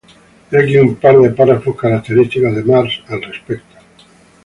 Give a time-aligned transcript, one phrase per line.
[0.51, 3.75] He aquí un par de párrafos característicos de Marx al respecto.